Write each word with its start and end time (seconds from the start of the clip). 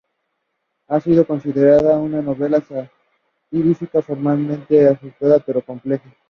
Ha 0.87 0.99
sido 0.99 1.27
considerada 1.27 1.99
una 1.99 2.23
novela 2.23 2.59
satírica, 2.59 4.01
formalmente 4.01 4.87
austera 4.87 5.37
pero 5.37 5.61
compleja. 5.63 6.11